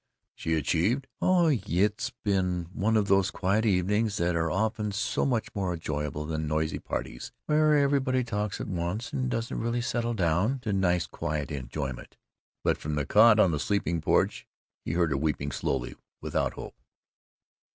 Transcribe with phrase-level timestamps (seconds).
[0.33, 5.27] She achieved, "Oh, it's just been one of those quiet evenings that are often so
[5.27, 10.15] much more enjoyable than noisy parties where everybody talks at once and doesn't really settle
[10.15, 12.17] down to nice quiet enjoyment."
[12.63, 14.47] But from his cot on the sleeping porch
[14.83, 16.77] he heard her weeping, slowly, without hope.